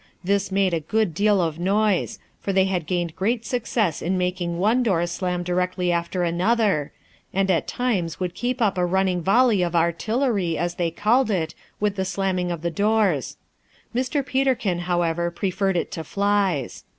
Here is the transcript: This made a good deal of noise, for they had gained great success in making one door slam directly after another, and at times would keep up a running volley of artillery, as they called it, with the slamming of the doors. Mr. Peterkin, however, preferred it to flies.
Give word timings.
This 0.23 0.51
made 0.51 0.73
a 0.73 0.79
good 0.79 1.13
deal 1.13 1.39
of 1.39 1.59
noise, 1.59 2.17
for 2.39 2.51
they 2.51 2.65
had 2.65 2.87
gained 2.87 3.15
great 3.15 3.45
success 3.45 4.01
in 4.01 4.17
making 4.17 4.57
one 4.57 4.81
door 4.81 5.05
slam 5.05 5.43
directly 5.43 5.91
after 5.91 6.23
another, 6.23 6.91
and 7.31 7.51
at 7.51 7.67
times 7.67 8.19
would 8.19 8.33
keep 8.33 8.63
up 8.63 8.79
a 8.79 8.83
running 8.87 9.21
volley 9.21 9.61
of 9.61 9.75
artillery, 9.75 10.57
as 10.57 10.73
they 10.81 10.89
called 10.89 11.29
it, 11.29 11.53
with 11.79 11.97
the 11.97 12.05
slamming 12.05 12.49
of 12.51 12.63
the 12.63 12.71
doors. 12.71 13.37
Mr. 13.93 14.25
Peterkin, 14.25 14.79
however, 14.79 15.29
preferred 15.29 15.77
it 15.77 15.91
to 15.91 16.03
flies. 16.03 16.83